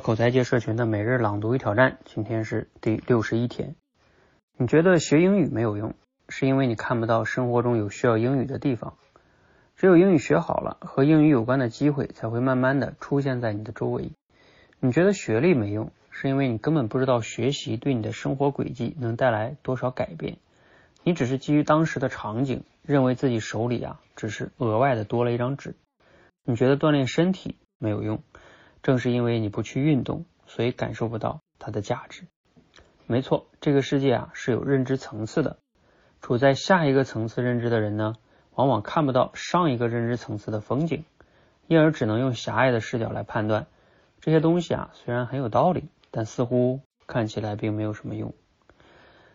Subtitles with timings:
[0.00, 3.74] 口才界社群的每日朗读与挑战，今天是第六十一天。
[4.56, 5.94] 你觉得学英语没有用，
[6.28, 8.94] 是因为你看不到生活中有需要英语的地方。
[9.76, 14.10] 只有英语学好了，和英语有关的机会才会慢慢的出现在你的周围。
[14.80, 20.36] 你觉得学历没用，是因为你根本不知道学习对你的生活轨迹能带来多少改变。
[21.04, 25.74] 你只是基于当时的场景，认为自己手里啊只是额外的多了一张纸。
[26.44, 28.20] 你觉得锻炼身体没有用。
[28.88, 32.22] 正是因为你不去运动，所以感受不到它的价值。
[33.06, 35.58] 没错，这个世界啊是有认知层次的。
[36.22, 38.14] 处在下一个层次认知的人呢，
[38.54, 41.04] 往往看不到上一个认知层次的风景，
[41.66, 43.66] 因而只能用狭隘的视角来判断
[44.22, 44.90] 这些东西啊。
[44.94, 48.32] 虽然很有道理，但似乎看起来并没有什么用。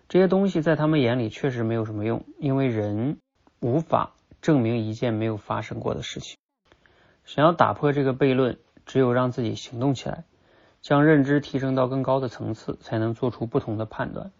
[0.09, 3.19] 这些东西在他们眼里确实没有什么用，因为人
[3.59, 6.37] 无法证明一件没有发生过的事情。
[7.23, 8.57] 想要打破这个悖论。
[8.85, 10.23] 只有让自己行动起来，
[10.81, 14.31] 将认知提升到更高的层次，才能做出不同的判断。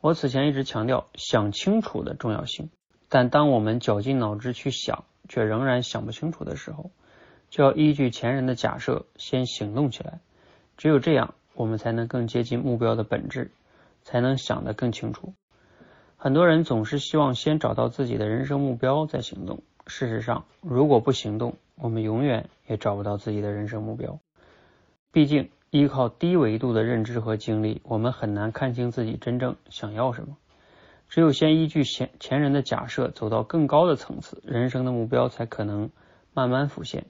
[0.00, 2.70] 我此前一直强调想清楚的重要性，
[3.08, 6.90] 但当我们绞尽脑汁去想，却仍然想不清楚的时候，
[7.50, 10.20] 就要依据前人的假设先行动起来。
[10.76, 13.50] 只有这样，我们才能更接近目标的本质，
[14.04, 15.34] 才能想得更清楚。
[16.16, 19.62] 很多人总是希望先找到自己的人生目标再行动。
[19.88, 24.20] 事实上，如果不行动，我们永远也找不到自己的人生目标。
[25.10, 30.36] 毕竟，依靠低维度的认知和经历，我们很难看清自己真正想要什么。
[31.08, 35.90] 只有先依据前前人的假设，走到更高的层次，人生的目标才可能
[36.34, 37.06] 慢慢浮现。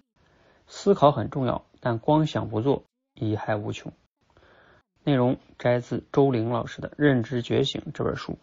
[0.68, 2.84] 思考很重要，但光想不做，
[3.16, 3.92] 贻害无穷。
[5.02, 8.38] 内容摘自周玲老师的《认知觉醒》这本书。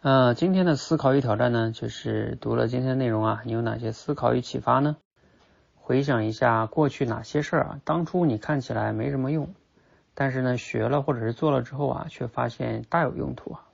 [0.00, 4.96] 呃，今天的思考与挑战呢，就是读了今天内容啊，你有哪些思考与启发呢？
[5.74, 9.52] 回想一下过去哪些事儿啊，当初你看起来没什么用，
[10.14, 13.64] 但是呢，学了或者是做了之后啊，却发现大有用途啊。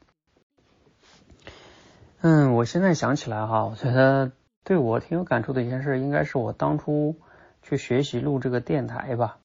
[2.23, 4.33] 嗯，我现在想起来哈，我觉得
[4.65, 7.17] 对我挺有感触的一件事，应该是我当初
[7.63, 9.41] 去学习录这个电台吧。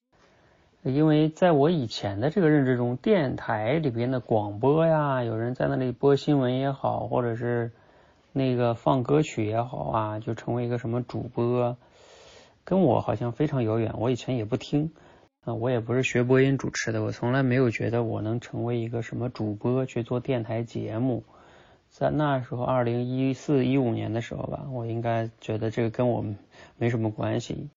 [0.84, 7.72] 因为在我以前的这个认知中，电台里边的广播呀，有人在那里播新闻也好，或者是
[8.31, 11.75] 那个放歌曲也好啊，就成为一个什么主播，
[12.63, 13.94] 跟我好像非常遥远。
[13.97, 14.91] 我以前也不听
[15.44, 21.23] 啊，我也不是学播音主持的，我从来没有觉得我能成为一个什么主播去做电台节目。
[21.90, 26.23] 在那时候，二零一四一五年的时候吧，我应该觉得这个跟我
[26.78, 27.67] 没什么关系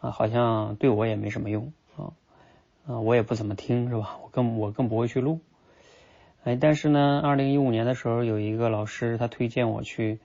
[0.00, 1.72] 啊，好像对我也没什么用。
[1.96, 2.12] 啊，
[2.86, 4.18] 啊我也不怎么听，是吧？
[4.22, 5.40] 我更我更不会去录。
[6.44, 10.20] 哎，但是呢，二零一五年的时候，有一个老师他推荐我去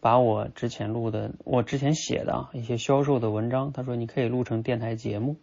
[0.00, 5.36] 把我之前录的、我之前写的啊一些销售的文章，他说你可以录成电台节目，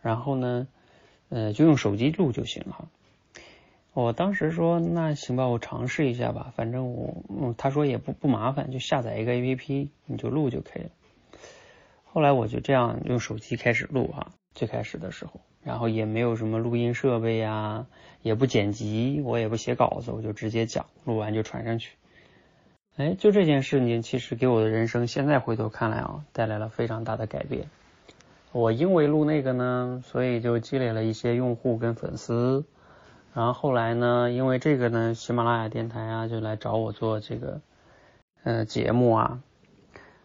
[0.00, 0.66] 然后呢，
[1.28, 2.88] 呃，就用手机录就行了。
[3.94, 10.90] 我当时说那行吧，我尝试一下吧，反正我嗯，他说也不不麻烦，就下载一个 A P P，你就录就可以了。
[12.04, 15.40] 后来我就这样用手机开始录哈，最开始的时候。
[15.64, 17.86] 然后也没有什么录音设备呀，
[18.22, 21.96] 也不剪辑，我也不写稿子，我就直接讲，录完就传上去。
[22.96, 27.66] 哎，就这件事情，其实给我的人生现在回头看来啊，带来了非常大的改变。
[28.52, 32.64] 我因为录那个呢，所以就积累了一些用户跟粉丝。
[33.32, 37.62] 然后后来呢，因为这个呢，喜马拉雅电台啊就来找我做这个
[38.42, 39.40] 呃节目啊。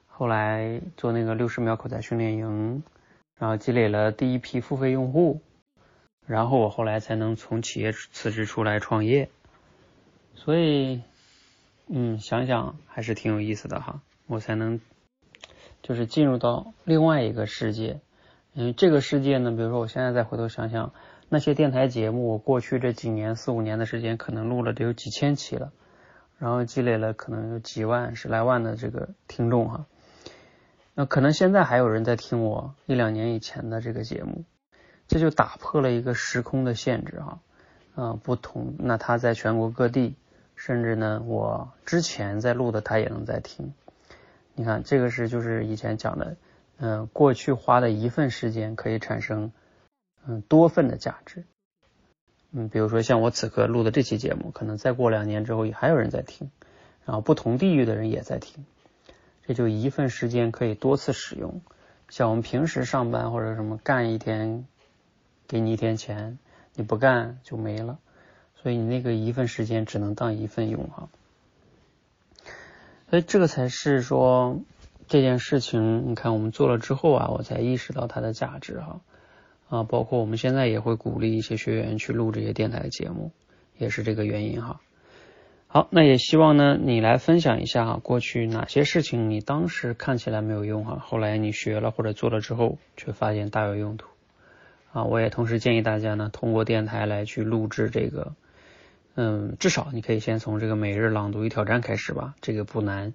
[0.08, 2.84] 后来做那个六十秒口才训练营。
[3.38, 5.42] 然后积累了第一批付费用户，
[6.26, 9.30] 然后我后来才能从企业辞职出来创业。
[10.34, 11.02] 所以，
[11.88, 14.02] 嗯，想想还是挺有意思的哈。
[14.28, 14.82] 我才能
[15.82, 18.02] 就是进入到另外一个世界。
[18.54, 20.94] 嗯，这个世界呢，比如说我现在再回头想想，
[21.30, 25.72] 那些电台节目，我过去这几年四五年的时间，可能录了得有几千期了，
[26.40, 29.86] 然后积累了可能有几万、十来万的这个听众哈。
[31.00, 34.46] 那可能现在还有人在听我一两年以前的这个节目，
[35.08, 37.40] 这就打破了一个时空的限制哈，
[37.94, 40.16] 啊不同，那他在全国各地，
[40.56, 43.76] 甚至呢我之前在录的他也能在听，
[44.56, 46.36] 你看这个是就是以前讲的，
[46.78, 49.52] 嗯过去花的一份时间可以产生
[50.26, 51.44] 嗯多份的价值，
[52.52, 56.50] 嗯比如说像我此刻录的这期节目，可能再过两年之后也还有人在听，
[57.06, 58.66] 然后不同地域的人也在听。
[59.48, 61.62] 这就一份时间可以多次使用，
[62.10, 64.66] 像我们平时上班或者什么干一天，
[65.48, 66.38] 给你一天钱，
[66.76, 67.98] 你不干就没了，
[68.62, 71.08] 所以你那个一份时间只能当一份用哈。
[73.10, 74.60] 所以这个才是说
[75.08, 79.00] 这件事情，你看我们做了之后啊，我才意识到它的价值哈。
[79.70, 83.32] 啊，包括我们现在也会鼓励一些学员去录这些电台节目，
[83.78, 84.82] 也是这个原因哈。
[85.78, 94.08] 好，那也希望呢，你来分享一下哈，过去哪些事情你当时看起来没有用哈，后来你学了或者做了之后，却发现大有用途
[94.92, 95.04] 啊。
[95.04, 98.34] 我也同时建议大家呢，通过电台来去录制这个，
[99.14, 103.14] 嗯，至少你可以先从这个每日朗读与挑战开始吧，这个不难，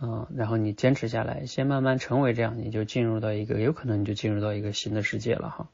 [0.00, 5.68] 嗯，然后你坚持下来，先慢慢成为这样，你就进入到一个，有可能你就进入到一个新的世界了哈。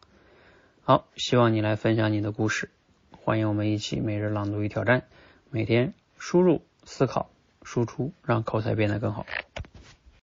[0.82, 2.68] 好，希望你来分享你的故事，
[3.12, 5.04] 欢迎我们一起每日朗读与挑战。
[5.52, 7.30] 每天输入、思考、
[7.62, 9.24] 输出，让口才变得更好。